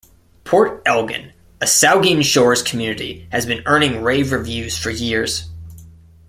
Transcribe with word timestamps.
Port 0.45 0.81
Elgin, 0.87 1.31
a 1.61 1.65
Saugeen 1.65 2.23
Shores 2.23 2.63
community, 2.63 3.27
has 3.31 3.45
been 3.45 3.61
earning 3.67 4.01
rave 4.01 4.31
reviews 4.31 4.75
for 4.75 4.89
years. 4.89 5.51